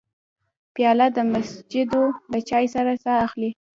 پیاله 0.73 1.07
د 1.17 1.19
مسجدو 1.31 2.03
له 2.31 2.39
چای 2.49 2.65
سره 2.75 2.91
ساه 3.03 3.17
اخلي. 3.27 3.51